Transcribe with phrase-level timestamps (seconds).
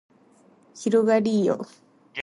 [0.73, 1.67] 広がりーよ